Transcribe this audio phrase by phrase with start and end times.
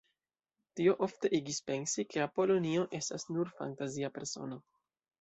[0.79, 4.63] Tio ofte igis pensi, ke Apolonio estas nur fantazia persono.